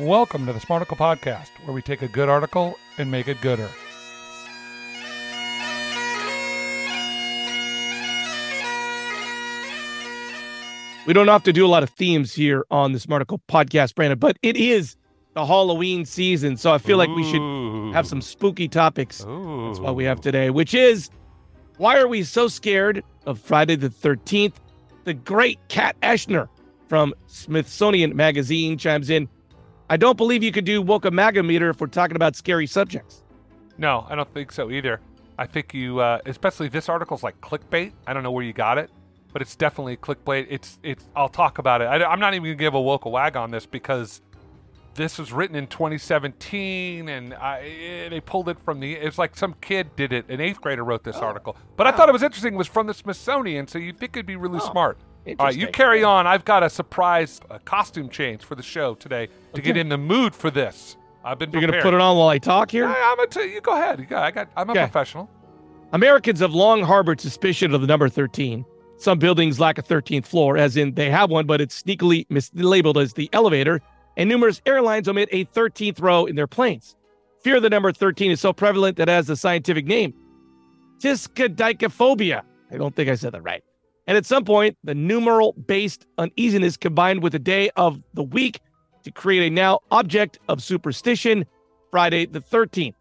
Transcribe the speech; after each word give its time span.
Welcome 0.00 0.44
to 0.46 0.52
the 0.52 0.58
Smarticle 0.58 0.96
Podcast, 0.96 1.50
where 1.62 1.72
we 1.72 1.80
take 1.80 2.02
a 2.02 2.08
good 2.08 2.28
article 2.28 2.76
and 2.98 3.12
make 3.12 3.28
it 3.28 3.40
gooder. 3.40 3.70
We 11.06 11.12
don't 11.12 11.28
have 11.28 11.44
to 11.44 11.52
do 11.52 11.64
a 11.64 11.68
lot 11.68 11.84
of 11.84 11.90
themes 11.90 12.34
here 12.34 12.64
on 12.72 12.90
the 12.90 12.98
Smarticle 12.98 13.38
Podcast, 13.46 13.94
Brandon, 13.94 14.18
but 14.18 14.36
it 14.42 14.56
is 14.56 14.96
the 15.34 15.46
Halloween 15.46 16.04
season, 16.04 16.56
so 16.56 16.72
I 16.72 16.78
feel 16.78 16.98
like 16.98 17.10
we 17.10 17.22
should 17.30 17.94
have 17.94 18.08
some 18.08 18.20
spooky 18.20 18.66
topics. 18.66 19.18
That's 19.18 19.78
what 19.78 19.94
we 19.94 20.02
have 20.02 20.20
today, 20.20 20.50
which 20.50 20.74
is 20.74 21.08
why 21.76 22.00
are 22.00 22.08
we 22.08 22.24
so 22.24 22.48
scared 22.48 23.04
of 23.26 23.38
Friday 23.38 23.76
the 23.76 23.90
13th? 23.90 24.54
The 25.04 25.14
great 25.14 25.60
Kat 25.68 25.94
Eschner 26.00 26.48
from 26.88 27.14
Smithsonian 27.28 28.16
Magazine 28.16 28.76
chimes 28.76 29.08
in. 29.08 29.28
I 29.94 29.96
don't 29.96 30.16
believe 30.16 30.42
you 30.42 30.50
could 30.50 30.64
do 30.64 30.82
Woke 30.82 31.04
Maga 31.12 31.40
meter 31.40 31.70
if 31.70 31.80
we're 31.80 31.86
talking 31.86 32.16
about 32.16 32.34
scary 32.34 32.66
subjects. 32.66 33.22
No, 33.78 34.04
I 34.08 34.16
don't 34.16 34.28
think 34.34 34.50
so 34.50 34.72
either. 34.72 34.98
I 35.38 35.46
think 35.46 35.72
you, 35.72 36.00
uh, 36.00 36.18
especially 36.26 36.66
this 36.66 36.88
article's 36.88 37.22
like 37.22 37.40
clickbait. 37.40 37.92
I 38.04 38.12
don't 38.12 38.24
know 38.24 38.32
where 38.32 38.42
you 38.42 38.52
got 38.52 38.76
it, 38.76 38.90
but 39.32 39.40
it's 39.40 39.54
definitely 39.54 39.96
clickbait. 39.98 40.48
It's, 40.50 40.80
it's. 40.82 41.04
I'll 41.14 41.28
talk 41.28 41.58
about 41.58 41.80
it. 41.80 41.84
I, 41.84 42.12
am 42.12 42.18
not 42.18 42.34
even 42.34 42.42
gonna 42.42 42.56
give 42.56 42.74
a 42.74 42.80
woke 42.80 43.04
a 43.04 43.08
wag 43.08 43.36
on 43.36 43.52
this 43.52 43.66
because 43.66 44.20
this 44.96 45.16
was 45.16 45.32
written 45.32 45.54
in 45.54 45.68
2017, 45.68 47.08
and 47.08 47.32
I, 47.32 47.60
eh, 47.60 48.08
they 48.08 48.20
pulled 48.20 48.48
it 48.48 48.58
from 48.58 48.80
the. 48.80 48.94
It's 48.94 49.16
like 49.16 49.36
some 49.36 49.54
kid 49.60 49.94
did 49.94 50.12
it. 50.12 50.28
An 50.28 50.40
eighth 50.40 50.60
grader 50.60 50.82
wrote 50.82 51.04
this 51.04 51.18
article, 51.18 51.56
but 51.76 51.86
I 51.86 51.92
thought 51.92 52.08
it 52.08 52.12
was 52.12 52.24
interesting. 52.24 52.54
It 52.54 52.58
was 52.58 52.66
from 52.66 52.88
the 52.88 52.94
Smithsonian, 52.94 53.68
so 53.68 53.78
you'd 53.78 54.00
think 54.00 54.16
it'd 54.16 54.26
be 54.26 54.34
really 54.34 54.58
Oh, 54.60 54.70
smart. 54.72 54.98
All 55.26 55.46
right, 55.46 55.56
you 55.56 55.68
carry 55.68 56.04
on. 56.04 56.26
I've 56.26 56.44
got 56.44 56.62
a 56.62 56.68
surprise 56.70 57.40
uh, 57.50 57.58
costume 57.64 58.08
change 58.10 58.42
for 58.44 58.54
the 58.54 58.62
show 58.62 58.94
today 58.94 59.28
to 59.54 59.62
get 59.62 59.76
in 59.76 59.88
the 59.88 59.96
mood 59.96 60.34
for 60.34 60.50
this. 60.50 60.96
I've 61.24 61.38
been 61.38 61.50
You're 61.50 61.62
going 61.62 61.72
to 61.72 61.80
put 61.80 61.94
it 61.94 62.00
on 62.00 62.18
while 62.18 62.28
I 62.28 62.38
talk 62.38 62.70
here? 62.70 62.86
I, 62.86 63.14
I'm 63.18 63.28
gonna 63.28 63.46
you. 63.46 63.60
Go 63.62 63.72
ahead. 63.72 63.98
You 63.98 64.04
go. 64.06 64.18
I 64.18 64.30
got. 64.30 64.50
I'm 64.56 64.68
a 64.68 64.72
Okay. 64.72 64.80
professional. 64.80 65.30
Americans 65.92 66.40
have 66.40 66.52
long 66.52 66.82
harbored 66.82 67.20
suspicion 67.20 67.72
of 67.74 67.80
the 67.80 67.86
number 67.86 68.08
13. 68.08 68.64
Some 68.98 69.18
buildings 69.18 69.58
lack 69.58 69.78
a 69.78 69.82
13th 69.82 70.26
floor, 70.26 70.56
as 70.58 70.76
in 70.76 70.94
they 70.94 71.10
have 71.10 71.30
one, 71.30 71.46
but 71.46 71.60
it's 71.60 71.82
sneakily 71.82 72.26
mislabeled 72.28 73.00
as 73.02 73.14
the 73.14 73.30
elevator, 73.32 73.80
and 74.16 74.28
numerous 74.28 74.60
airlines 74.66 75.08
omit 75.08 75.28
a 75.32 75.44
13th 75.46 76.00
row 76.00 76.26
in 76.26 76.36
their 76.36 76.46
planes. 76.46 76.96
Fear 77.42 77.56
of 77.56 77.62
the 77.62 77.70
number 77.70 77.92
13 77.92 78.30
is 78.30 78.40
so 78.40 78.52
prevalent 78.52 78.96
that 78.98 79.08
it 79.08 79.12
has 79.12 79.28
a 79.30 79.36
scientific 79.36 79.86
name 79.86 80.14
discodicophobia. 81.02 82.42
I 82.70 82.76
don't 82.76 82.94
think 82.94 83.10
I 83.10 83.14
said 83.14 83.32
that 83.32 83.42
right. 83.42 83.62
And 84.06 84.16
at 84.16 84.26
some 84.26 84.44
point, 84.44 84.76
the 84.84 84.94
numeral 84.94 85.52
based 85.52 86.06
uneasiness 86.18 86.76
combined 86.76 87.22
with 87.22 87.32
the 87.32 87.38
day 87.38 87.70
of 87.76 88.02
the 88.12 88.22
week 88.22 88.60
to 89.04 89.10
create 89.10 89.46
a 89.46 89.50
now 89.50 89.80
object 89.90 90.38
of 90.48 90.62
superstition, 90.62 91.46
Friday 91.90 92.26
the 92.26 92.40
13th. 92.40 92.94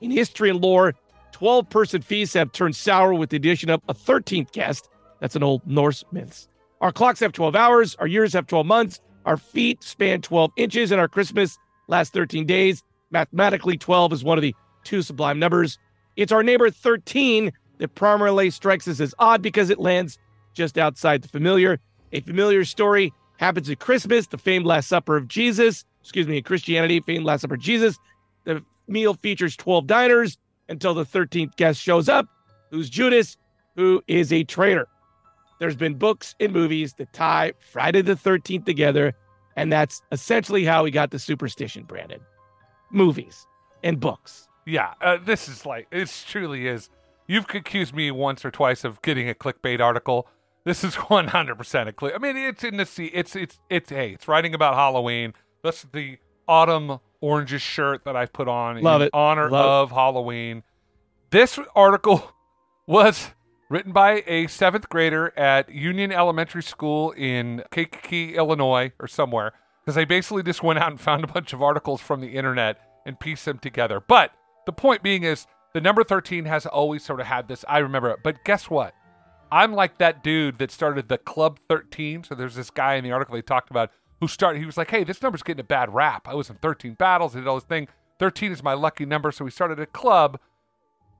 In 0.00 0.10
history 0.10 0.50
and 0.50 0.60
lore, 0.60 0.94
12 1.32 1.68
person 1.70 2.02
feasts 2.02 2.34
have 2.34 2.52
turned 2.52 2.76
sour 2.76 3.14
with 3.14 3.30
the 3.30 3.36
addition 3.36 3.70
of 3.70 3.80
a 3.88 3.94
13th 3.94 4.52
guest. 4.52 4.88
That's 5.20 5.36
an 5.36 5.42
old 5.42 5.66
Norse 5.66 6.04
myth. 6.12 6.46
Our 6.80 6.92
clocks 6.92 7.20
have 7.20 7.32
12 7.32 7.56
hours, 7.56 7.96
our 7.96 8.06
years 8.06 8.32
have 8.32 8.46
12 8.46 8.64
months, 8.64 9.00
our 9.24 9.36
feet 9.36 9.82
span 9.82 10.22
12 10.22 10.52
inches, 10.56 10.92
and 10.92 11.00
our 11.00 11.08
Christmas 11.08 11.58
lasts 11.88 12.12
13 12.12 12.46
days. 12.46 12.82
Mathematically, 13.10 13.76
12 13.76 14.12
is 14.12 14.24
one 14.24 14.38
of 14.38 14.42
the 14.42 14.54
two 14.84 15.02
sublime 15.02 15.38
numbers. 15.38 15.78
It's 16.16 16.30
our 16.30 16.42
neighbor 16.42 16.70
13 16.70 17.52
that 17.78 17.94
primarily 17.94 18.50
strikes 18.50 18.86
us 18.86 19.00
as 19.00 19.14
odd 19.18 19.42
because 19.42 19.70
it 19.70 19.80
lands 19.80 20.18
just 20.58 20.76
outside 20.76 21.22
the 21.22 21.28
familiar. 21.28 21.78
A 22.12 22.20
familiar 22.20 22.64
story 22.64 23.12
happens 23.38 23.70
at 23.70 23.78
Christmas, 23.78 24.26
the 24.26 24.36
famed 24.36 24.66
Last 24.66 24.88
Supper 24.88 25.16
of 25.16 25.28
Jesus. 25.28 25.84
Excuse 26.02 26.26
me, 26.26 26.38
in 26.38 26.42
Christianity, 26.42 27.00
famed 27.00 27.24
Last 27.24 27.42
Supper 27.42 27.54
of 27.54 27.60
Jesus. 27.60 27.96
The 28.44 28.62
meal 28.88 29.14
features 29.14 29.56
12 29.56 29.86
diners 29.86 30.36
until 30.68 30.94
the 30.94 31.06
13th 31.06 31.56
guest 31.56 31.80
shows 31.80 32.08
up, 32.08 32.26
who's 32.70 32.90
Judas, 32.90 33.36
who 33.76 34.02
is 34.08 34.32
a 34.32 34.42
traitor. 34.44 34.88
There's 35.60 35.76
been 35.76 35.94
books 35.94 36.34
and 36.40 36.52
movies 36.52 36.94
that 36.94 37.12
tie 37.12 37.52
Friday 37.60 38.02
the 38.02 38.14
13th 38.14 38.66
together, 38.66 39.14
and 39.56 39.72
that's 39.72 40.02
essentially 40.10 40.64
how 40.64 40.82
we 40.82 40.90
got 40.90 41.12
the 41.12 41.18
superstition, 41.18 41.84
Brandon. 41.84 42.20
Movies 42.90 43.46
and 43.84 44.00
books. 44.00 44.48
Yeah. 44.66 44.94
Uh, 45.00 45.18
this 45.24 45.48
is 45.48 45.64
like. 45.64 45.86
It 45.92 46.12
truly 46.28 46.66
is. 46.66 46.90
You've 47.28 47.46
accused 47.54 47.94
me 47.94 48.10
once 48.10 48.44
or 48.44 48.50
twice 48.50 48.84
of 48.84 49.00
getting 49.02 49.28
a 49.28 49.34
clickbait 49.34 49.80
article. 49.80 50.26
This 50.68 50.84
is 50.84 50.94
100% 50.96 51.88
a 51.88 51.92
click. 51.92 52.12
I 52.14 52.18
mean, 52.18 52.36
it's 52.36 52.62
in 52.62 52.76
the 52.76 52.84
sea. 52.84 53.06
It's 53.14 53.34
it's 53.34 53.58
it's. 53.70 53.88
Hey, 53.88 54.10
it's 54.12 54.28
writing 54.28 54.54
about 54.54 54.74
Halloween. 54.74 55.32
That's 55.62 55.86
the 55.94 56.18
autumn 56.46 56.98
oranges 57.22 57.62
shirt 57.62 58.04
that 58.04 58.16
I 58.16 58.26
put 58.26 58.48
on 58.48 58.82
Love 58.82 59.00
in 59.00 59.06
it. 59.06 59.10
honor 59.14 59.48
Love 59.50 59.64
it. 59.64 59.92
of 59.92 59.96
Halloween. 59.96 60.62
This 61.30 61.58
article 61.74 62.32
was 62.86 63.30
written 63.70 63.92
by 63.92 64.22
a 64.26 64.46
seventh 64.48 64.90
grader 64.90 65.32
at 65.38 65.70
Union 65.70 66.12
Elementary 66.12 66.62
School 66.62 67.12
in 67.12 67.62
Kankakee, 67.70 68.34
Illinois, 68.36 68.92
or 69.00 69.08
somewhere, 69.08 69.54
because 69.82 69.94
they 69.94 70.04
basically 70.04 70.42
just 70.42 70.62
went 70.62 70.78
out 70.78 70.90
and 70.90 71.00
found 71.00 71.24
a 71.24 71.28
bunch 71.28 71.54
of 71.54 71.62
articles 71.62 72.02
from 72.02 72.20
the 72.20 72.28
internet 72.36 72.78
and 73.06 73.18
pieced 73.18 73.46
them 73.46 73.58
together. 73.58 74.00
But 74.06 74.32
the 74.66 74.72
point 74.72 75.02
being 75.02 75.22
is 75.22 75.46
the 75.72 75.80
number 75.80 76.04
13 76.04 76.44
has 76.44 76.66
always 76.66 77.02
sort 77.02 77.20
of 77.20 77.26
had 77.26 77.48
this. 77.48 77.64
I 77.66 77.78
remember 77.78 78.10
it. 78.10 78.18
But 78.22 78.44
guess 78.44 78.68
what? 78.68 78.94
I'm 79.50 79.72
like 79.72 79.98
that 79.98 80.22
dude 80.22 80.58
that 80.58 80.70
started 80.70 81.08
the 81.08 81.18
Club 81.18 81.58
13. 81.68 82.24
So 82.24 82.34
there's 82.34 82.54
this 82.54 82.70
guy 82.70 82.94
in 82.94 83.04
the 83.04 83.12
article 83.12 83.34
they 83.34 83.42
talked 83.42 83.70
about 83.70 83.90
who 84.20 84.28
started, 84.28 84.58
he 84.58 84.66
was 84.66 84.76
like, 84.76 84.90
hey, 84.90 85.04
this 85.04 85.22
number's 85.22 85.42
getting 85.42 85.60
a 85.60 85.64
bad 85.64 85.94
rap. 85.94 86.26
I 86.26 86.34
was 86.34 86.50
in 86.50 86.56
13 86.56 86.94
battles, 86.94 87.36
I 87.36 87.38
did 87.38 87.48
all 87.48 87.54
this 87.54 87.64
thing. 87.64 87.88
13 88.18 88.50
is 88.52 88.62
my 88.62 88.74
lucky 88.74 89.06
number. 89.06 89.30
So 89.30 89.44
we 89.44 89.50
started 89.50 89.78
a 89.78 89.86
club 89.86 90.40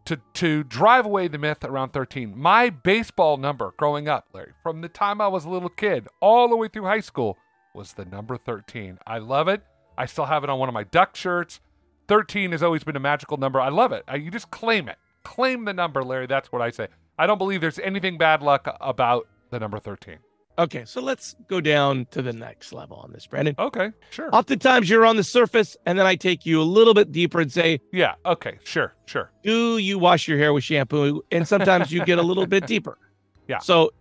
to 0.05 0.19
to 0.34 0.65
drive 0.65 1.05
away 1.05 1.28
the 1.28 1.39
myth 1.39 1.62
around 1.65 1.91
13. 1.91 2.37
My 2.37 2.71
baseball 2.71 3.37
number 3.37 3.75
growing 3.77 4.09
up, 4.09 4.27
Larry, 4.33 4.53
from 4.62 4.81
the 4.81 4.89
time 4.89 5.21
I 5.21 5.28
was 5.28 5.45
a 5.45 5.50
little 5.50 5.69
kid 5.69 6.09
all 6.21 6.49
the 6.49 6.56
way 6.56 6.69
through 6.69 6.84
high 6.84 7.00
school 7.00 7.37
was 7.75 7.93
the 7.93 8.05
number 8.05 8.37
13. 8.37 8.99
I 9.06 9.19
love 9.19 9.49
it. 9.49 9.62
I 9.97 10.06
still 10.06 10.25
have 10.25 10.45
it 10.45 10.50
on 10.50 10.59
one 10.59 10.69
of 10.69 10.72
my 10.72 10.84
duck 10.84 11.15
shirts. 11.15 11.60
13 12.09 12.53
has 12.53 12.62
always 12.62 12.84
been 12.84 12.97
a 12.97 13.00
magical 13.00 13.37
number. 13.37 13.60
I 13.60 13.69
love 13.69 13.93
it. 13.93 14.03
I, 14.09 14.16
you 14.16 14.31
just 14.31 14.50
claim 14.50 14.89
it. 14.89 14.97
Claim 15.25 15.66
the 15.66 15.75
number, 15.75 16.03
Larry. 16.03 16.27
That's 16.27 16.50
what 16.50 16.62
I 16.62 16.71
say. 16.71 16.89
I 17.18 17.26
don't 17.26 17.38
believe 17.38 17.60
there's 17.60 17.78
anything 17.80 18.18
bad 18.18 18.42
luck 18.42 18.68
about 18.80 19.26
the 19.50 19.58
number 19.58 19.78
13. 19.78 20.18
Okay, 20.58 20.84
so 20.84 21.00
let's 21.00 21.36
go 21.46 21.60
down 21.60 22.06
to 22.10 22.20
the 22.20 22.32
next 22.32 22.72
level 22.72 22.96
on 22.96 23.12
this, 23.12 23.26
Brandon. 23.26 23.54
Okay, 23.60 23.92
sure. 24.10 24.28
Oftentimes 24.32 24.90
you're 24.90 25.06
on 25.06 25.16
the 25.16 25.22
surface, 25.22 25.76
and 25.86 25.96
then 25.96 26.04
I 26.04 26.16
take 26.16 26.44
you 26.44 26.60
a 26.60 26.64
little 26.64 26.94
bit 26.94 27.12
deeper 27.12 27.40
and 27.40 27.52
say, 27.52 27.80
yeah, 27.92 28.14
okay, 28.26 28.58
sure, 28.64 28.92
sure. 29.06 29.30
Do 29.44 29.78
you 29.78 30.00
wash 30.00 30.26
your 30.26 30.36
hair 30.36 30.52
with 30.52 30.64
shampoo? 30.64 31.22
And 31.30 31.46
sometimes 31.46 31.92
you 31.92 32.04
get 32.04 32.18
a 32.18 32.22
little 32.22 32.46
bit 32.46 32.66
deeper. 32.68 32.98
Yeah. 33.46 33.58
So 33.58 33.92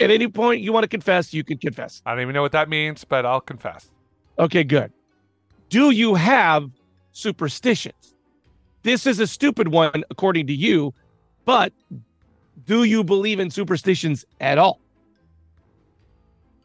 at 0.00 0.10
any 0.10 0.26
point 0.26 0.60
you 0.60 0.72
want 0.72 0.82
to 0.82 0.88
confess, 0.88 1.32
you 1.32 1.44
can 1.44 1.58
confess. 1.58 2.02
I 2.04 2.12
don't 2.12 2.22
even 2.22 2.34
know 2.34 2.42
what 2.42 2.52
that 2.52 2.68
means, 2.68 3.04
but 3.04 3.24
I'll 3.24 3.40
confess. 3.40 3.88
Okay, 4.40 4.64
good. 4.64 4.92
Do 5.68 5.90
you 5.90 6.16
have 6.16 6.68
superstitions? 7.12 8.14
This 8.82 9.06
is 9.06 9.20
a 9.20 9.26
stupid 9.26 9.68
one, 9.68 10.02
according 10.10 10.48
to 10.48 10.52
you, 10.52 10.92
but 11.44 11.72
do 12.66 12.84
you 12.84 13.02
believe 13.04 13.40
in 13.40 13.50
superstitions 13.50 14.24
at 14.40 14.58
all? 14.58 14.80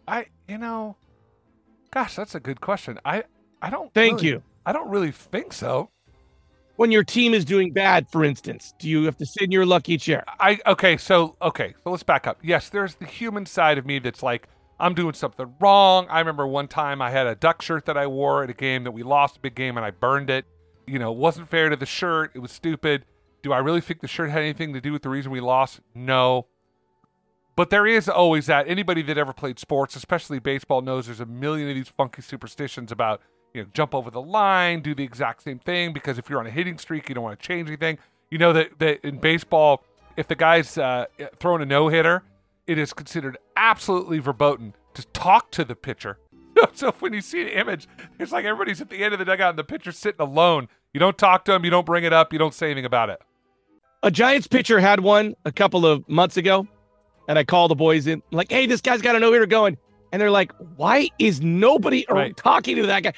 I, 0.07 0.27
you 0.47 0.57
know, 0.57 0.95
gosh, 1.91 2.15
that's 2.15 2.35
a 2.35 2.39
good 2.39 2.61
question. 2.61 2.99
I, 3.03 3.23
I 3.61 3.69
don't. 3.69 3.93
Thank 3.93 4.17
really- 4.17 4.27
you. 4.29 4.43
I 4.65 4.73
don't 4.73 4.89
really 4.89 5.11
think 5.11 5.53
so. 5.53 5.89
When 6.75 6.91
your 6.91 7.03
team 7.03 7.33
is 7.33 7.43
doing 7.43 7.71
bad, 7.73 8.07
for 8.11 8.23
instance, 8.23 8.73
do 8.77 8.87
you 8.87 9.05
have 9.05 9.17
to 9.17 9.25
sit 9.25 9.43
in 9.43 9.51
your 9.51 9.65
lucky 9.65 9.97
chair? 9.97 10.23
I 10.39 10.59
okay, 10.67 10.95
so 10.97 11.35
okay, 11.41 11.73
so 11.83 11.89
let's 11.89 12.03
back 12.03 12.27
up. 12.27 12.37
Yes, 12.43 12.69
there's 12.69 12.95
the 12.95 13.05
human 13.05 13.47
side 13.47 13.79
of 13.79 13.85
me 13.85 13.97
that's 13.97 14.21
like 14.21 14.47
I'm 14.79 14.93
doing 14.93 15.15
something 15.15 15.51
wrong. 15.59 16.05
I 16.09 16.19
remember 16.19 16.45
one 16.45 16.67
time 16.67 17.01
I 17.01 17.09
had 17.09 17.25
a 17.25 17.33
duck 17.33 17.63
shirt 17.63 17.85
that 17.85 17.97
I 17.97 18.05
wore 18.05 18.43
at 18.43 18.49
a 18.51 18.53
game 18.53 18.83
that 18.83 18.91
we 18.91 19.01
lost 19.01 19.37
a 19.37 19.39
big 19.39 19.55
game 19.55 19.77
and 19.77 19.85
I 19.85 19.89
burned 19.89 20.29
it. 20.29 20.45
You 20.85 20.99
know, 20.99 21.11
it 21.11 21.17
wasn't 21.17 21.49
fair 21.49 21.69
to 21.69 21.75
the 21.75 21.87
shirt. 21.87 22.31
It 22.35 22.39
was 22.39 22.51
stupid. 22.51 23.05
Do 23.47 23.53
I 23.53 23.59
really 23.59 23.79
think 23.79 24.01
the 24.01 24.09
shirt 24.09 24.29
had 24.29 24.41
anything 24.41 24.73
to 24.73 24.81
do 24.81 24.91
with 24.91 25.03
the 25.03 25.09
reason 25.09 25.31
we 25.31 25.39
lost? 25.39 25.79
No. 25.95 26.47
But 27.55 27.69
there 27.69 27.87
is 27.87 28.09
always 28.09 28.47
that. 28.47 28.67
Anybody 28.67 29.01
that 29.03 29.17
ever 29.17 29.31
played 29.31 29.57
sports, 29.57 29.95
especially 29.95 30.39
baseball, 30.39 30.81
knows 30.81 31.05
there's 31.05 31.21
a 31.21 31.25
million 31.25 31.69
of 31.69 31.75
these 31.75 31.87
funky 31.87 32.21
superstitions 32.21 32.91
about, 32.91 33.21
you 33.53 33.61
know, 33.61 33.69
jump 33.73 33.95
over 33.95 34.11
the 34.11 34.21
line, 34.21 34.81
do 34.81 34.93
the 34.93 35.05
exact 35.05 35.43
same 35.43 35.59
thing, 35.59 35.93
because 35.93 36.17
if 36.17 36.29
you're 36.29 36.41
on 36.41 36.45
a 36.45 36.49
hitting 36.49 36.77
streak, 36.77 37.07
you 37.07 37.15
don't 37.15 37.23
want 37.23 37.39
to 37.39 37.47
change 37.47 37.69
anything. 37.69 37.99
You 38.29 38.37
know 38.37 38.51
that, 38.51 38.79
that 38.79 39.07
in 39.07 39.17
baseball, 39.19 39.81
if 40.17 40.27
the 40.27 40.35
guy's 40.35 40.77
uh, 40.77 41.05
throwing 41.39 41.61
a 41.61 41.65
no 41.65 41.87
hitter, 41.87 42.23
it 42.67 42.77
is 42.77 42.91
considered 42.91 43.37
absolutely 43.55 44.19
verboten 44.19 44.73
to 44.93 45.05
talk 45.13 45.51
to 45.51 45.63
the 45.63 45.75
pitcher. 45.77 46.19
so 46.73 46.91
when 46.99 47.13
you 47.13 47.21
see 47.21 47.45
the 47.45 47.57
image, 47.57 47.87
it's 48.19 48.33
like 48.33 48.43
everybody's 48.43 48.81
at 48.81 48.89
the 48.89 49.01
end 49.01 49.13
of 49.13 49.19
the 49.19 49.25
dugout 49.25 49.51
and 49.51 49.57
the 49.57 49.63
pitcher's 49.63 49.97
sitting 49.97 50.19
alone. 50.19 50.67
You 50.93 50.99
don't 50.99 51.17
talk 51.17 51.45
to 51.45 51.53
him, 51.53 51.63
you 51.63 51.71
don't 51.71 51.85
bring 51.85 52.03
it 52.03 52.11
up, 52.11 52.33
you 52.33 52.39
don't 52.39 52.53
say 52.53 52.67
anything 52.67 52.83
about 52.83 53.09
it. 53.09 53.21
A 54.03 54.11
Giants 54.11 54.47
pitcher 54.47 54.79
had 54.79 54.99
one 54.99 55.35
a 55.45 55.51
couple 55.51 55.85
of 55.85 56.07
months 56.07 56.37
ago, 56.37 56.67
and 57.27 57.37
I 57.39 57.43
called 57.43 57.71
the 57.71 57.75
boys 57.75 58.07
in, 58.07 58.21
like, 58.31 58.51
hey, 58.51 58.65
this 58.65 58.81
guy's 58.81 59.01
got 59.01 59.15
a 59.15 59.19
no 59.19 59.31
hitter 59.33 59.45
going. 59.45 59.77
And 60.11 60.21
they're 60.21 60.31
like, 60.31 60.51
why 60.77 61.09
is 61.19 61.41
nobody 61.41 62.05
Right. 62.09 62.35
talking 62.37 62.77
to 62.77 62.85
that 62.85 63.03
guy? 63.03 63.13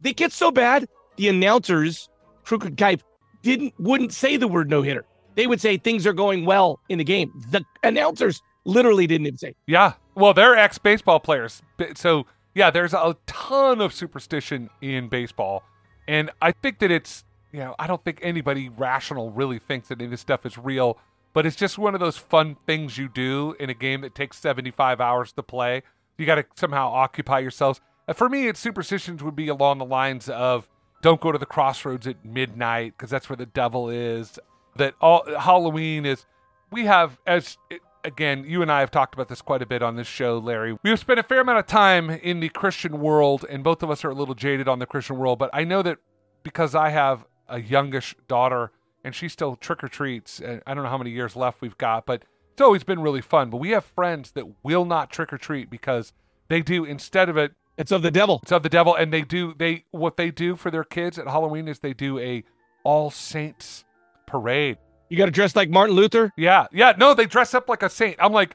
They 0.00 0.14
get 0.14 0.32
so 0.32 0.50
bad, 0.50 0.88
the 1.16 1.28
announcers, 1.28 2.08
Kruk 2.44 2.64
and 2.64 2.76
Kuip, 2.76 3.00
didn't 3.42 3.74
wouldn't 3.78 4.12
say 4.12 4.36
the 4.36 4.48
word 4.48 4.70
no 4.70 4.80
hitter. 4.82 5.04
They 5.34 5.46
would 5.46 5.60
say 5.60 5.76
things 5.76 6.06
are 6.06 6.12
going 6.12 6.46
well 6.46 6.80
in 6.88 6.98
the 6.98 7.04
game. 7.04 7.32
The 7.50 7.62
announcers 7.82 8.40
literally 8.64 9.06
didn't 9.06 9.26
even 9.26 9.38
say. 9.38 9.54
Yeah. 9.66 9.94
Well, 10.14 10.32
they're 10.32 10.56
ex 10.56 10.78
baseball 10.78 11.20
players. 11.20 11.62
So, 11.94 12.26
yeah, 12.54 12.70
there's 12.70 12.94
a 12.94 13.16
ton 13.26 13.80
of 13.80 13.92
superstition 13.92 14.70
in 14.80 15.08
baseball. 15.08 15.62
And 16.08 16.30
I 16.42 16.52
think 16.52 16.78
that 16.80 16.90
it's, 16.90 17.24
you 17.52 17.60
know, 17.60 17.74
I 17.78 17.86
don't 17.86 18.02
think 18.04 18.20
anybody 18.22 18.68
rational 18.68 19.30
really 19.30 19.58
thinks 19.58 19.88
that 19.88 19.98
any 19.98 20.06
of 20.06 20.10
this 20.10 20.20
stuff 20.20 20.46
is 20.46 20.56
real, 20.56 20.98
but 21.32 21.46
it's 21.46 21.56
just 21.56 21.78
one 21.78 21.94
of 21.94 22.00
those 22.00 22.16
fun 22.16 22.56
things 22.66 22.98
you 22.98 23.08
do 23.08 23.54
in 23.58 23.70
a 23.70 23.74
game 23.74 24.00
that 24.02 24.14
takes 24.14 24.38
75 24.38 25.00
hours 25.00 25.32
to 25.32 25.42
play. 25.42 25.82
You 26.18 26.26
got 26.26 26.36
to 26.36 26.44
somehow 26.54 26.88
occupy 26.88 27.38
yourselves. 27.40 27.80
For 28.14 28.28
me, 28.28 28.48
it's 28.48 28.60
superstitions 28.60 29.22
would 29.22 29.36
be 29.36 29.48
along 29.48 29.78
the 29.78 29.84
lines 29.84 30.28
of 30.28 30.68
don't 31.02 31.20
go 31.20 31.32
to 31.32 31.38
the 31.38 31.46
crossroads 31.46 32.06
at 32.06 32.24
midnight 32.24 32.94
because 32.96 33.10
that's 33.10 33.28
where 33.28 33.36
the 33.36 33.46
devil 33.46 33.88
is. 33.88 34.38
That 34.76 34.94
all 35.00 35.24
Halloween 35.38 36.04
is. 36.04 36.26
We 36.70 36.86
have 36.86 37.18
as 37.26 37.56
again, 38.04 38.44
you 38.46 38.62
and 38.62 38.70
I 38.70 38.80
have 38.80 38.90
talked 38.90 39.14
about 39.14 39.28
this 39.28 39.42
quite 39.42 39.62
a 39.62 39.66
bit 39.66 39.82
on 39.82 39.96
this 39.96 40.06
show, 40.06 40.38
Larry. 40.38 40.76
We 40.82 40.90
have 40.90 40.98
spent 40.98 41.18
a 41.18 41.22
fair 41.22 41.40
amount 41.40 41.58
of 41.58 41.66
time 41.66 42.10
in 42.10 42.40
the 42.40 42.48
Christian 42.48 43.00
world, 43.00 43.44
and 43.48 43.62
both 43.62 43.82
of 43.82 43.90
us 43.90 44.04
are 44.04 44.10
a 44.10 44.14
little 44.14 44.34
jaded 44.34 44.68
on 44.68 44.78
the 44.78 44.86
Christian 44.86 45.16
world. 45.16 45.38
But 45.38 45.50
I 45.52 45.64
know 45.64 45.82
that 45.82 45.98
because 46.42 46.74
I 46.74 46.90
have 46.90 47.24
a 47.50 47.60
youngish 47.60 48.14
daughter 48.28 48.72
and 49.04 49.14
she 49.14 49.28
still 49.28 49.56
trick 49.56 49.82
or 49.82 49.88
treats, 49.88 50.40
and 50.40 50.62
I 50.66 50.74
don't 50.74 50.84
know 50.84 50.90
how 50.90 50.98
many 50.98 51.10
years 51.10 51.34
left 51.34 51.60
we've 51.60 51.78
got, 51.78 52.06
but 52.06 52.22
it's 52.52 52.60
always 52.60 52.84
been 52.84 53.00
really 53.00 53.22
fun. 53.22 53.50
But 53.50 53.56
we 53.56 53.70
have 53.70 53.84
friends 53.84 54.32
that 54.32 54.44
will 54.62 54.84
not 54.84 55.10
trick 55.10 55.32
or 55.32 55.38
treat 55.38 55.70
because 55.70 56.12
they 56.48 56.60
do 56.60 56.84
instead 56.84 57.28
of 57.28 57.36
it 57.36 57.52
It's 57.78 57.92
of 57.92 58.02
the 58.02 58.10
devil. 58.10 58.40
it's 58.42 58.52
of 58.52 58.62
the 58.62 58.68
devil, 58.68 58.94
and 58.94 59.12
they 59.12 59.22
do 59.22 59.54
they 59.56 59.84
what 59.90 60.16
they 60.16 60.30
do 60.30 60.56
for 60.56 60.70
their 60.70 60.84
kids 60.84 61.18
at 61.18 61.26
Halloween 61.26 61.66
is 61.66 61.78
they 61.78 61.94
do 61.94 62.18
a 62.18 62.44
All 62.84 63.10
Saints 63.10 63.84
parade. 64.26 64.76
You 65.08 65.16
got 65.16 65.26
to 65.26 65.32
dress 65.32 65.56
like 65.56 65.70
Martin 65.70 65.96
Luther. 65.96 66.32
Yeah, 66.36 66.66
yeah. 66.72 66.92
No, 66.96 67.14
they 67.14 67.26
dress 67.26 67.54
up 67.54 67.68
like 67.68 67.82
a 67.82 67.88
saint. 67.88 68.16
I'm 68.20 68.32
like, 68.32 68.54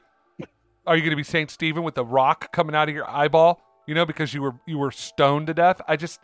are 0.86 0.96
you 0.96 1.02
going 1.02 1.10
to 1.10 1.16
be 1.16 1.22
Saint 1.24 1.50
Stephen 1.50 1.82
with 1.82 1.96
the 1.96 2.04
rock 2.04 2.52
coming 2.52 2.74
out 2.74 2.88
of 2.88 2.94
your 2.94 3.08
eyeball? 3.10 3.60
You 3.86 3.94
know, 3.94 4.06
because 4.06 4.32
you 4.32 4.42
were 4.42 4.54
you 4.66 4.78
were 4.78 4.90
stoned 4.90 5.48
to 5.48 5.54
death. 5.54 5.80
I 5.86 5.96
just, 5.96 6.20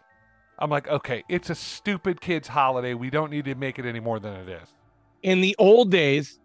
I'm 0.62 0.70
like, 0.70 0.87
okay, 0.87 1.25
it's 1.29 1.50
a 1.50 1.56
stupid 1.56 2.20
kids' 2.20 2.47
holiday. 2.47 2.94
We 2.94 3.11
don't 3.11 3.32
need 3.32 3.47
to 3.47 3.56
make 3.56 3.81
it 3.81 3.85
any 3.85 3.99
more 3.99 4.20
than 4.20 4.35
it 4.35 4.49
is. 4.49 4.69
In 5.25 5.41
the 5.41 5.56
old 5.59 5.91
days, 5.91 6.38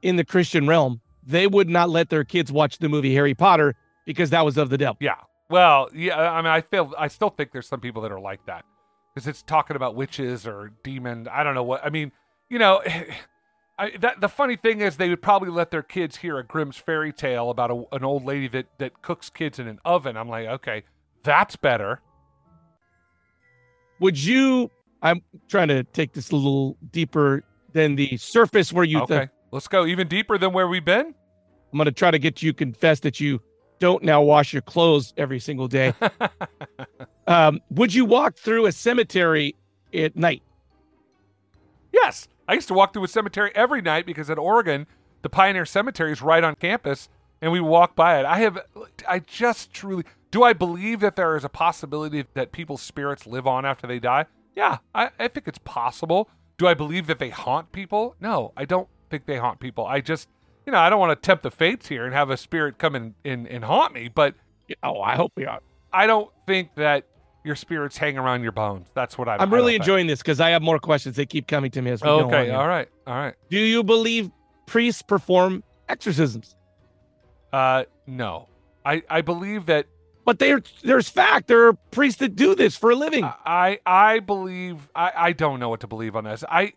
in 0.00 0.14
the 0.14 0.24
Christian 0.24 0.68
realm, 0.68 1.00
they 1.26 1.48
would 1.48 1.68
not 1.68 1.90
let 1.90 2.08
their 2.08 2.22
kids 2.22 2.52
watch 2.52 2.78
the 2.78 2.88
movie 2.88 3.12
Harry 3.14 3.34
Potter 3.34 3.74
because 4.06 4.30
that 4.30 4.44
was 4.44 4.56
of 4.56 4.70
the 4.70 4.78
devil. 4.78 4.96
Yeah. 5.00 5.16
Well, 5.50 5.88
yeah. 5.92 6.18
I 6.18 6.36
mean, 6.40 6.52
I 6.52 6.60
feel 6.60 6.94
I 6.96 7.08
still 7.08 7.30
think 7.30 7.50
there's 7.50 7.66
some 7.66 7.80
people 7.80 8.00
that 8.02 8.12
are 8.12 8.20
like 8.20 8.46
that 8.46 8.64
because 9.12 9.26
it's 9.26 9.42
talking 9.42 9.74
about 9.74 9.96
witches 9.96 10.46
or 10.46 10.70
demon. 10.84 11.26
I 11.26 11.42
don't 11.42 11.56
know 11.56 11.64
what. 11.64 11.84
I 11.84 11.90
mean, 11.90 12.12
you 12.48 12.58
know. 12.58 12.80
I, 13.78 13.96
that 14.00 14.20
the 14.20 14.28
funny 14.28 14.56
thing 14.56 14.82
is, 14.82 14.98
they 14.98 15.08
would 15.08 15.22
probably 15.22 15.48
let 15.48 15.70
their 15.70 15.82
kids 15.82 16.18
hear 16.18 16.38
a 16.38 16.44
Grimm's 16.44 16.76
fairy 16.76 17.10
tale 17.10 17.48
about 17.48 17.70
a, 17.70 17.82
an 17.92 18.04
old 18.04 18.22
lady 18.22 18.46
that 18.48 18.66
that 18.78 19.00
cooks 19.00 19.30
kids 19.30 19.58
in 19.58 19.66
an 19.66 19.80
oven. 19.84 20.14
I'm 20.16 20.28
like, 20.28 20.46
okay, 20.46 20.84
that's 21.24 21.56
better. 21.56 22.00
Would 24.02 24.22
you? 24.22 24.70
I'm 25.00 25.22
trying 25.48 25.68
to 25.68 25.84
take 25.84 26.12
this 26.12 26.30
a 26.32 26.36
little 26.36 26.76
deeper 26.90 27.44
than 27.72 27.94
the 27.94 28.16
surface 28.16 28.72
where 28.72 28.84
you. 28.84 29.00
Okay, 29.02 29.28
let's 29.52 29.68
go 29.68 29.86
even 29.86 30.08
deeper 30.08 30.38
than 30.38 30.52
where 30.52 30.66
we've 30.66 30.84
been. 30.84 31.14
I'm 31.72 31.78
going 31.78 31.86
to 31.86 31.92
try 31.92 32.10
to 32.10 32.18
get 32.18 32.42
you 32.42 32.52
confess 32.52 33.00
that 33.00 33.20
you 33.20 33.40
don't 33.78 34.02
now 34.02 34.20
wash 34.20 34.52
your 34.52 34.62
clothes 34.62 35.14
every 35.16 35.38
single 35.40 35.68
day. 35.68 35.94
um, 37.26 37.60
would 37.70 37.94
you 37.94 38.04
walk 38.04 38.36
through 38.36 38.66
a 38.66 38.72
cemetery 38.72 39.54
at 39.94 40.16
night? 40.16 40.42
yes, 41.92 42.26
I 42.48 42.54
used 42.54 42.68
to 42.68 42.74
walk 42.74 42.92
through 42.92 43.04
a 43.04 43.08
cemetery 43.08 43.52
every 43.54 43.82
night 43.82 44.06
because 44.06 44.30
at 44.30 44.38
Oregon, 44.38 44.86
the 45.22 45.28
Pioneer 45.28 45.64
Cemetery 45.64 46.10
is 46.10 46.20
right 46.20 46.42
on 46.42 46.56
campus, 46.56 47.08
and 47.40 47.52
we 47.52 47.60
walk 47.60 47.94
by 47.94 48.18
it. 48.18 48.26
I 48.26 48.38
have, 48.38 48.58
I 49.08 49.20
just 49.20 49.72
truly 49.72 50.04
do. 50.32 50.42
I 50.42 50.52
believe 50.52 50.98
that 51.00 51.14
there 51.14 51.36
is 51.36 51.44
a 51.44 51.48
possibility 51.48 52.24
that 52.34 52.50
people's 52.50 52.82
spirits 52.82 53.26
live 53.26 53.46
on 53.46 53.64
after 53.64 53.86
they 53.86 54.00
die. 54.00 54.26
Yeah, 54.56 54.78
I, 54.94 55.10
I 55.18 55.28
think 55.28 55.46
it's 55.46 55.60
possible. 55.64 56.28
Do 56.58 56.66
I 56.66 56.74
believe 56.74 57.06
that 57.06 57.18
they 57.20 57.30
haunt 57.30 57.70
people? 57.72 58.16
No, 58.20 58.52
I 58.56 58.64
don't 58.64 58.88
think 59.10 59.26
they 59.26 59.38
haunt 59.38 59.60
people. 59.60 59.86
I 59.86 60.00
just, 60.00 60.28
you 60.66 60.72
know, 60.72 60.78
I 60.78 60.90
don't 60.90 60.98
want 60.98 61.10
to 61.10 61.24
tempt 61.26 61.44
the 61.44 61.50
fates 61.50 61.88
here 61.88 62.04
and 62.04 62.12
have 62.12 62.28
a 62.30 62.36
spirit 62.36 62.78
come 62.78 62.94
in 62.96 63.14
and, 63.24 63.46
and 63.46 63.64
haunt 63.64 63.94
me, 63.94 64.08
but 64.08 64.34
Oh, 64.82 65.00
I 65.00 65.16
hope 65.16 65.32
we 65.36 65.46
are. 65.46 65.60
I 65.92 66.06
don't 66.06 66.30
think 66.46 66.74
that 66.76 67.04
your 67.44 67.56
spirits 67.56 67.96
hang 67.96 68.16
around 68.16 68.42
your 68.42 68.52
bones. 68.52 68.86
That's 68.94 69.18
what 69.18 69.28
I. 69.28 69.36
I'm 69.36 69.52
I 69.52 69.56
really 69.56 69.74
enjoying 69.74 70.06
this 70.06 70.20
because 70.20 70.40
I 70.40 70.50
have 70.50 70.62
more 70.62 70.78
questions. 70.78 71.16
They 71.16 71.26
keep 71.26 71.46
coming 71.48 71.70
to 71.72 71.82
me 71.82 71.90
as 71.90 72.00
we 72.02 72.06
go 72.06 72.20
on. 72.20 72.24
Okay, 72.26 72.50
all 72.50 72.68
right, 72.68 72.88
all 73.06 73.14
right. 73.14 73.34
Do 73.50 73.58
you 73.58 73.82
believe 73.82 74.30
priests 74.66 75.02
perform 75.02 75.62
exorcisms? 75.88 76.54
Uh, 77.52 77.84
no, 78.06 78.48
I 78.84 79.02
I 79.10 79.20
believe 79.20 79.66
that 79.66 79.86
But 80.24 80.38
there, 80.38 80.62
there's 80.84 81.08
fact. 81.08 81.48
There 81.48 81.66
are 81.66 81.72
priests 81.72 82.20
that 82.20 82.36
do 82.36 82.54
this 82.54 82.76
for 82.76 82.90
a 82.90 82.94
living. 82.94 83.24
I 83.24 83.80
I 83.84 84.20
believe 84.20 84.88
I 84.94 85.12
I 85.16 85.32
don't 85.32 85.58
know 85.58 85.68
what 85.68 85.80
to 85.80 85.86
believe 85.86 86.14
on 86.14 86.24
this. 86.24 86.44
I 86.48 86.74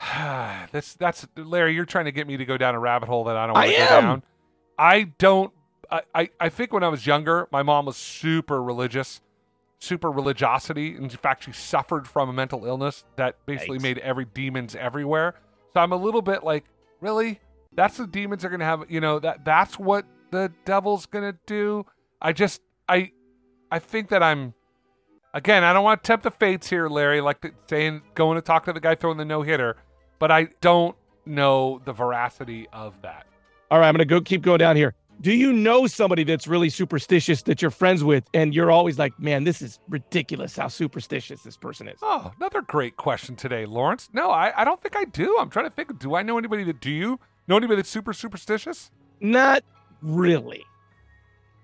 this 0.72 0.94
that's 0.94 1.26
Larry. 1.36 1.74
You're 1.74 1.84
trying 1.84 2.06
to 2.06 2.12
get 2.12 2.26
me 2.26 2.36
to 2.36 2.44
go 2.44 2.56
down 2.56 2.74
a 2.74 2.80
rabbit 2.80 3.08
hole 3.08 3.24
that 3.24 3.36
I 3.36 3.46
don't 3.46 3.54
want 3.54 3.66
I 3.66 3.70
to 3.72 3.76
go 3.78 3.84
am. 3.84 4.02
down. 4.02 4.22
I 4.78 5.02
don't. 5.18 5.52
I, 5.90 6.02
I 6.14 6.30
I 6.40 6.48
think 6.48 6.72
when 6.72 6.82
I 6.82 6.88
was 6.88 7.06
younger, 7.06 7.48
my 7.52 7.62
mom 7.62 7.86
was 7.86 7.96
super 7.96 8.62
religious, 8.62 9.20
super 9.78 10.10
religiosity. 10.10 10.96
In 10.96 11.08
fact, 11.08 11.44
she 11.44 11.52
suffered 11.52 12.08
from 12.08 12.28
a 12.28 12.32
mental 12.32 12.64
illness 12.64 13.04
that 13.16 13.36
basically 13.46 13.78
Yikes. 13.78 13.82
made 13.82 13.98
every 13.98 14.24
demons 14.24 14.74
everywhere. 14.74 15.34
So 15.74 15.80
I'm 15.80 15.92
a 15.92 15.96
little 15.96 16.22
bit 16.22 16.42
like, 16.44 16.64
really? 17.00 17.40
That's 17.74 17.96
the 17.96 18.06
demons 18.06 18.44
are 18.44 18.48
gonna 18.50 18.64
have. 18.64 18.84
You 18.88 19.00
know 19.00 19.18
that 19.18 19.44
that's 19.44 19.78
what 19.78 20.04
the 20.30 20.52
devil's 20.64 21.06
gonna 21.06 21.34
do. 21.46 21.84
I 22.22 22.32
just 22.32 22.62
I 22.88 23.10
I 23.70 23.78
think 23.80 24.08
that 24.10 24.22
I'm 24.22 24.54
again. 25.34 25.64
I 25.64 25.72
don't 25.72 25.84
want 25.84 26.02
to 26.02 26.06
tempt 26.06 26.22
the 26.22 26.30
fates 26.30 26.70
here, 26.70 26.88
Larry. 26.88 27.20
Like 27.20 27.40
the, 27.40 27.52
saying 27.68 28.02
going 28.14 28.36
to 28.36 28.42
talk 28.42 28.64
to 28.66 28.72
the 28.72 28.80
guy 28.80 28.94
throwing 28.94 29.18
the 29.18 29.24
no 29.24 29.42
hitter, 29.42 29.76
but 30.18 30.30
I 30.30 30.48
don't 30.60 30.96
know 31.26 31.82
the 31.84 31.92
veracity 31.92 32.68
of 32.72 32.94
that. 33.02 33.26
All 33.70 33.78
right, 33.78 33.88
I'm 33.88 33.94
gonna 33.94 34.04
go 34.04 34.20
keep 34.20 34.42
going 34.42 34.58
down 34.58 34.76
here. 34.76 34.94
Do 35.20 35.32
you 35.32 35.52
know 35.52 35.86
somebody 35.86 36.24
that's 36.24 36.46
really 36.46 36.68
superstitious 36.68 37.42
that 37.42 37.62
you're 37.62 37.70
friends 37.70 38.02
with, 38.02 38.24
and 38.34 38.54
you're 38.54 38.70
always 38.70 38.98
like, 38.98 39.18
man, 39.20 39.44
this 39.44 39.62
is 39.62 39.78
ridiculous 39.88 40.56
how 40.56 40.68
superstitious 40.68 41.42
this 41.42 41.56
person 41.56 41.86
is? 41.86 41.98
Oh, 42.02 42.32
another 42.38 42.62
great 42.62 42.96
question 42.96 43.36
today, 43.36 43.66
Lawrence. 43.66 44.10
No, 44.12 44.30
I, 44.30 44.52
I 44.56 44.64
don't 44.64 44.80
think 44.80 44.96
I 44.96 45.04
do. 45.04 45.38
I'm 45.38 45.50
trying 45.50 45.66
to 45.66 45.70
think. 45.70 45.98
Do 45.98 46.14
I 46.14 46.22
know 46.22 46.38
anybody 46.38 46.64
that 46.64 46.80
do 46.80 46.90
you 46.90 47.20
know 47.48 47.56
anybody 47.56 47.76
that's 47.76 47.88
super 47.88 48.12
superstitious? 48.12 48.90
Not 49.20 49.62
really. 50.02 50.64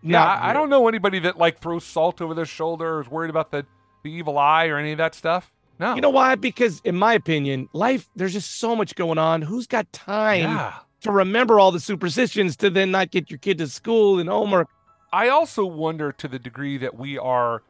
Yeah, 0.03 0.25
I, 0.25 0.51
I 0.51 0.53
don't 0.53 0.71
know 0.71 0.89
anybody 0.89 1.19
that 1.21 1.39
like 1.39 1.61
throws 1.61 1.85
salt 1.85 2.21
over 2.21 2.35
their 2.35 2.47
shoulder 2.47 2.97
or 2.97 3.01
is 3.01 3.09
worried 3.09 3.31
about 3.31 3.51
the, 3.51 3.67
the 4.05 4.11
evil 4.11 4.39
eye 4.39 4.67
or 4.67 4.79
any 4.79 4.93
of 4.93 4.99
that 4.99 5.15
stuff. 5.15 5.53
No. 5.81 5.95
You 5.95 6.01
know 6.01 6.11
why? 6.11 6.35
Because 6.35 6.81
in 6.85 6.97
my 6.97 7.15
opinion, 7.15 7.69
life 7.73 8.09
there's 8.17 8.33
just 8.33 8.59
so 8.59 8.75
much 8.75 8.95
going 8.95 9.19
on. 9.19 9.43
Who's 9.43 9.67
got 9.67 9.93
time 9.93 10.43
yeah. 10.43 10.75
to 11.03 11.13
remember 11.13 11.61
all 11.61 11.71
the 11.71 11.81
superstitions 11.81 12.57
to 12.57 12.71
then 12.71 12.91
not 12.91 13.11
get 13.11 13.31
your 13.31 13.39
kid 13.39 13.59
to 13.59 13.67
school 13.69 14.19
and 14.19 14.29
homework? 14.29 14.69
I 15.13 15.29
also 15.29 15.65
wonder 15.65 16.13
to 16.13 16.29
the 16.29 16.39
degree 16.39 16.79
that 16.79 16.97
we 16.97 17.17
are 17.19 17.63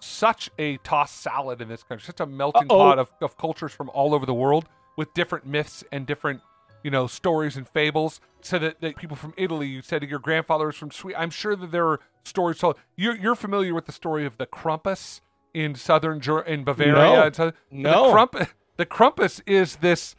such 0.00 0.50
a 0.58 0.76
tossed 0.78 1.22
salad 1.22 1.62
in 1.62 1.68
this 1.68 1.82
country, 1.84 2.04
such 2.04 2.20
a 2.20 2.26
melting 2.26 2.64
Uh-oh. 2.64 2.78
pot 2.78 2.98
of, 2.98 3.12
of 3.20 3.38
cultures 3.38 3.72
from 3.72 3.88
all 3.90 4.14
over 4.14 4.26
the 4.26 4.34
world 4.34 4.68
with 4.96 5.14
different 5.14 5.46
myths 5.46 5.84
and 5.92 6.06
different, 6.06 6.40
you 6.82 6.90
know, 6.90 7.06
stories 7.06 7.56
and 7.56 7.68
fables. 7.68 8.20
So 8.40 8.58
that, 8.58 8.80
that 8.80 8.96
people 8.96 9.16
from 9.16 9.34
Italy, 9.36 9.68
you 9.68 9.82
said 9.82 10.02
your 10.02 10.18
grandfather 10.18 10.66
was 10.66 10.76
from 10.76 10.90
Sweden. 10.90 11.20
I'm 11.20 11.30
sure 11.30 11.54
that 11.54 11.70
there 11.70 11.86
are 11.88 12.00
stories 12.24 12.58
told. 12.58 12.76
You're, 12.96 13.14
you're 13.16 13.34
familiar 13.36 13.74
with 13.74 13.86
the 13.86 13.92
story 13.92 14.26
of 14.26 14.36
the 14.38 14.46
Krampus 14.46 15.20
in 15.54 15.74
southern 15.76 16.20
Ger- 16.20 16.40
in 16.40 16.64
Bavaria. 16.64 16.94
No. 17.26 17.30
so- 17.32 17.52
No. 17.70 18.08
The, 18.08 18.14
Krump- 18.16 18.48
the 18.78 18.86
Krampus 18.86 19.40
is 19.46 19.76
this, 19.76 20.16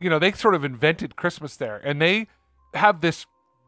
you 0.00 0.10
know, 0.10 0.18
they 0.18 0.32
sort 0.32 0.54
of 0.54 0.64
invented 0.64 1.16
Christmas 1.16 1.56
there, 1.56 1.78
and 1.82 2.00
they 2.02 2.26
have 2.74 3.00
this 3.00 3.24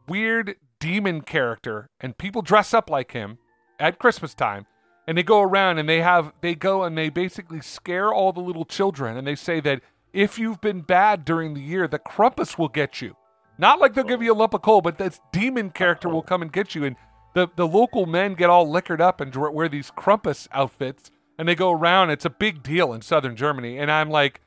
weird 0.09 0.57
demon 0.81 1.23
character, 1.23 1.89
and 2.01 2.19
people 2.19 2.43
dress 2.43 2.75
up 2.75 2.91
like 2.91 3.13
him 3.13 3.39
at 3.81 3.99
Christmas 3.99 4.35
time, 4.35 4.67
and 5.07 5.17
they 5.17 5.23
go 5.23 5.41
around 5.41 5.79
and 5.79 5.89
they 5.89 6.01
have 6.03 6.33
they 6.41 6.55
go 6.55 6.83
and 6.83 6.97
they 6.99 7.09
basically 7.09 7.61
scare 7.61 8.13
all 8.13 8.33
the 8.33 8.41
little 8.41 8.65
children, 8.65 9.17
and 9.17 9.27
they 9.27 9.35
say 9.35 9.61
that 9.61 9.81
if 10.15 10.39
you've 10.39 10.61
been 10.61 10.81
bad 10.81 11.25
during 11.25 11.53
the 11.55 11.61
year, 11.61 11.89
the 11.89 11.99
Krampus 11.99 12.57
will 12.57 12.69
get 12.69 13.03
you. 13.03 13.17
Not 13.59 13.81
like 13.81 13.95
they'll 13.95 14.05
give 14.05 14.23
you 14.23 14.33
a 14.33 14.35
lump 14.35 14.55
of 14.55 14.63
coal, 14.63 14.81
but 14.81 14.97
this 14.97 15.21
demon 15.33 15.71
character 15.71 16.09
will 16.09 16.23
come 16.23 16.41
and 16.41 16.53
get 16.53 16.75
you. 16.75 16.85
And 16.85 16.97
the, 17.35 17.49
the 17.57 17.67
local 17.67 18.07
men 18.07 18.35
get 18.35 18.49
all 18.49 18.71
liquored 18.71 19.01
up 19.01 19.21
and 19.21 19.35
wear 19.35 19.69
these 19.69 19.91
Krampus 19.91 20.49
outfits, 20.53 21.11
and 21.39 21.49
they 21.49 21.57
go 21.57 21.73
around. 21.73 22.11
It's 22.11 22.25
a 22.25 22.31
big 22.31 22.63
deal 22.63 22.93
in 22.93 23.03
southern 23.03 23.37
Germany. 23.37 23.79
And 23.79 23.91
I'm 23.91 24.09
like, 24.09 24.41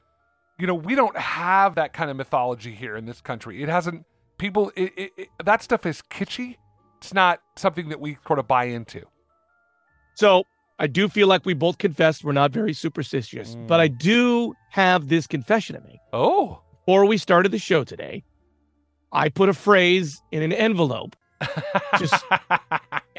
you 0.57 0.67
know, 0.67 0.75
we 0.75 0.95
don't 0.95 1.17
have 1.17 1.75
that 1.75 1.93
kind 1.93 2.09
of 2.09 2.15
mythology 2.17 2.73
here 2.73 2.95
in 2.95 3.05
this 3.05 3.21
country. 3.21 3.61
It 3.61 3.69
hasn't. 3.69 4.05
People, 4.37 4.71
it, 4.75 4.93
it, 4.95 5.11
it, 5.17 5.27
that 5.43 5.63
stuff 5.63 5.85
is 5.85 6.01
kitschy. 6.09 6.57
It's 6.97 7.13
not 7.13 7.41
something 7.55 7.89
that 7.89 7.99
we 7.99 8.17
sort 8.25 8.39
of 8.39 8.47
buy 8.47 8.65
into. 8.65 9.03
So 10.15 10.43
I 10.79 10.87
do 10.87 11.07
feel 11.09 11.27
like 11.27 11.45
we 11.45 11.53
both 11.53 11.77
confessed 11.79 12.23
we're 12.23 12.33
not 12.33 12.51
very 12.51 12.73
superstitious, 12.73 13.55
Mm. 13.55 13.67
but 13.67 13.79
I 13.79 13.87
do 13.87 14.53
have 14.69 15.07
this 15.09 15.25
confession 15.27 15.75
to 15.75 15.81
make. 15.87 15.99
Oh. 16.13 16.61
Before 16.85 17.05
we 17.05 17.17
started 17.17 17.51
the 17.51 17.59
show 17.59 17.83
today, 17.83 18.23
I 19.11 19.29
put 19.29 19.49
a 19.49 19.53
phrase 19.53 20.21
in 20.31 20.41
an 20.43 20.53
envelope. 20.53 21.15
Just- 21.99 22.23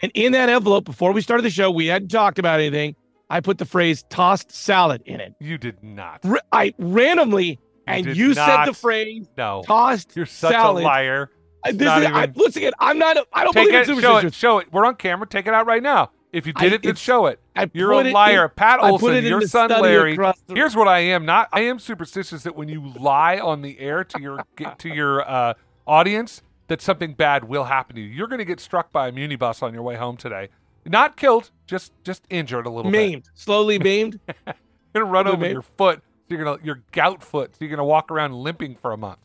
And 0.01 0.13
in 0.15 0.31
that 0.31 0.49
envelope, 0.49 0.85
before 0.85 1.13
we 1.13 1.21
started 1.21 1.43
the 1.43 1.51
show, 1.51 1.73
we 1.73 1.87
hadn't 1.89 2.09
talked 2.09 2.39
about 2.39 2.61
anything. 2.61 2.95
I 3.31 3.41
put 3.41 3.59
the 3.59 3.65
phrase 3.65 4.05
tossed 4.11 4.53
salad 4.53 5.03
in 5.07 5.21
it. 5.21 5.35
you 5.41 5.59
did 5.59 5.83
not. 5.83 6.21
R- 6.25 6.41
I 6.53 6.73
randomly, 6.79 7.59
and 7.89 8.07
you 8.07 8.33
said 8.35 8.67
the 8.67 8.75
phrase 8.75 9.27
No. 9.37 9.65
tossed 9.67 10.15
You're 10.15 10.25
such 10.25 10.53
salad. 10.53 10.85
a 10.85 10.87
liar. 10.87 11.31
This 11.65 11.75
is, 11.83 11.89
I, 11.89 12.23
even- 12.23 12.33
listen, 12.37 12.63
again, 12.63 12.73
I'm 12.79 12.97
not, 12.99 13.17
I 13.33 13.43
don't 13.43 13.53
Take 13.53 13.67
believe 13.73 13.89
in 13.89 13.99
it, 13.99 14.01
show 14.01 14.17
it, 14.19 14.35
show 14.35 14.59
it. 14.61 14.73
We're 14.73 14.87
on 14.87 14.95
camera. 14.95 15.27
Take 15.27 15.49
it 15.49 15.53
out 15.53 15.67
right 15.67 15.83
now. 15.83 16.13
If 16.33 16.47
you 16.47 16.53
I- 16.57 16.63
did 16.65 16.73
it, 16.75 16.83
then 16.83 16.95
show 16.95 17.27
it. 17.27 17.41
I 17.57 17.71
You're 17.73 17.93
a 17.93 18.11
liar. 18.11 18.45
in- 18.45 18.51
Pat 18.55 18.81
I 18.81 18.91
put 18.91 19.03
Olson, 19.03 19.15
it 19.15 19.25
in 19.25 19.31
your 19.31 19.41
son 19.43 19.71
Larry. 19.71 20.17
the- 20.17 20.35
Here's 20.49 20.77
what 20.77 20.87
I 20.89 20.99
am. 21.01 21.25
Not 21.25 21.49
I 21.53 21.61
am 21.63 21.79
superstitious 21.79 22.43
that 22.43 22.55
when 22.57 22.69
you 22.69 22.93
lie 22.99 23.39
on 23.39 23.63
the 23.63 23.79
air 23.81 24.05
to 24.05 24.21
your 24.21 24.45
to 24.79 24.89
your 24.89 25.29
uh, 25.29 25.55
audience, 25.87 26.43
that 26.69 26.83
something 26.83 27.15
bad 27.15 27.45
will 27.45 27.65
happen 27.65 27.97
to 27.97 28.03
you. 28.03 28.09
You're 28.09 28.27
going 28.29 28.41
to 28.41 28.45
get 28.45 28.61
struck 28.61 28.93
by 28.93 29.09
a 29.09 29.13
munibus 29.13 29.63
on 29.63 29.73
your 29.73 29.83
way 29.83 29.97
home 29.97 30.17
today. 30.19 30.49
Not 30.85 31.17
killed, 31.17 31.51
just 31.67 31.93
just 32.05 32.25
injured 32.31 32.67
a 32.67 32.71
little 32.71 32.91
bit. 32.91 32.99
maimed, 32.99 33.31
slowly 33.35 33.79
maimed. 33.79 34.21
You're 34.47 35.05
going 35.05 35.07
to 35.07 35.13
run 35.13 35.27
over 35.29 35.37
bit. 35.39 35.53
your 35.53 35.63
foot. 35.63 35.99
So 36.29 36.35
you're 36.35 36.45
going 36.45 36.59
to 36.59 36.65
your 36.65 36.83
gout 36.93 37.23
foot. 37.23 37.53
So 37.55 37.59
you're 37.61 37.69
going 37.71 37.79
to 37.79 37.85
walk 37.85 38.11
around 38.11 38.33
limping 38.35 38.77
for 38.77 38.93
a 38.93 38.97
month. 38.97 39.19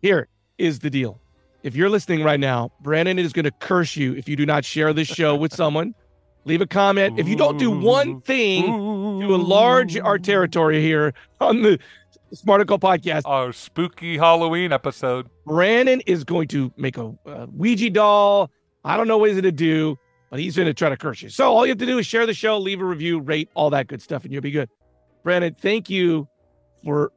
Here 0.00 0.28
is 0.58 0.78
the 0.80 0.90
deal. 0.90 1.18
If 1.62 1.74
you're 1.76 1.88
listening 1.90 2.24
right 2.24 2.40
now, 2.40 2.72
Brandon 2.80 3.18
is 3.18 3.32
going 3.32 3.44
to 3.44 3.50
curse 3.52 3.94
you 3.96 4.14
if 4.14 4.28
you 4.28 4.36
do 4.36 4.44
not 4.46 4.64
share 4.64 4.92
this 4.92 5.08
show 5.08 5.34
with 5.36 5.54
someone. 5.54 5.94
Leave 6.44 6.60
a 6.60 6.66
comment. 6.66 7.18
If 7.18 7.28
you 7.28 7.36
don't 7.36 7.58
do 7.58 7.70
one 7.70 8.20
thing 8.22 8.66
to 8.66 9.34
enlarge 9.34 9.96
our 9.96 10.18
territory 10.18 10.80
here 10.82 11.14
on 11.40 11.62
the 11.62 11.78
Smarticle 12.34 12.80
podcast, 12.80 13.22
Our 13.26 13.52
spooky 13.52 14.16
Halloween 14.16 14.72
episode. 14.72 15.28
Brandon 15.46 16.00
is 16.06 16.24
going 16.24 16.48
to 16.48 16.72
make 16.76 16.96
a, 16.96 17.12
a 17.26 17.46
Ouija 17.46 17.90
doll. 17.90 18.50
I 18.84 18.96
don't 18.96 19.06
know 19.06 19.18
what 19.18 19.28
he's 19.28 19.34
going 19.34 19.44
to 19.44 19.52
do, 19.52 19.98
but 20.30 20.40
he's 20.40 20.56
going 20.56 20.66
to 20.66 20.74
try 20.74 20.88
to 20.88 20.96
curse 20.96 21.20
you. 21.22 21.28
So 21.28 21.52
all 21.52 21.66
you 21.66 21.70
have 21.70 21.78
to 21.78 21.86
do 21.86 21.98
is 21.98 22.06
share 22.06 22.24
the 22.26 22.34
show, 22.34 22.58
leave 22.58 22.80
a 22.80 22.84
review, 22.84 23.20
rate, 23.20 23.50
all 23.54 23.70
that 23.70 23.86
good 23.86 24.00
stuff, 24.00 24.24
and 24.24 24.32
you'll 24.32 24.42
be 24.42 24.50
good. 24.50 24.70
Brandon, 25.22 25.54
thank 25.54 25.90
you 25.90 26.26
for 26.84 27.12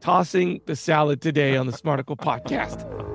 tossing 0.00 0.60
the 0.66 0.76
salad 0.76 1.20
today 1.22 1.56
on 1.56 1.66
the 1.66 1.72
Smarticle 1.72 2.16
podcast. 2.16 3.07